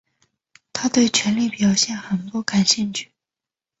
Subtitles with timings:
[0.73, 3.11] 他对权力表现得不感兴趣。